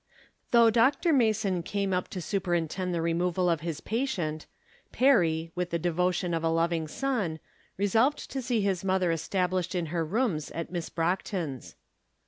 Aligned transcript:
Though 0.49 0.71
Dr. 0.71 1.13
Mason 1.13 1.61
came 1.61 1.93
up 1.93 2.07
to 2.07 2.21
superintend 2.21 2.91
the 2.91 3.03
removal 3.03 3.51
of 3.51 3.59
his 3.61 3.81
patient, 3.81 4.47
Perry, 4.91 5.51
with 5.53 5.69
the 5.69 5.77
devo 5.77 6.11
tion 6.11 6.33
of 6.33 6.43
a 6.43 6.49
loving 6.49 6.87
son, 6.87 7.39
resolved 7.77 8.31
to 8.31 8.41
see 8.41 8.61
his 8.61 8.83
mother 8.83 9.11
established 9.11 9.75
in 9.75 9.85
her 9.93 10.03
rooms 10.03 10.49
at 10.53 10.71
Miss 10.71 10.89
Brockton's. 10.89 11.75